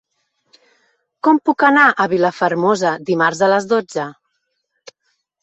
Com 1.27 1.39
puc 1.49 1.65
anar 1.67 1.83
a 1.91 2.07
Vilafermosa 2.15 2.95
dimarts 3.11 3.45
a 3.45 3.51
les 3.53 3.71
dotze? 3.75 4.09